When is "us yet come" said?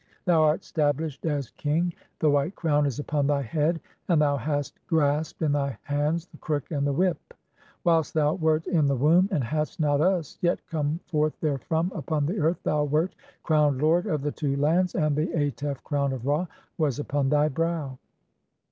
10.01-10.99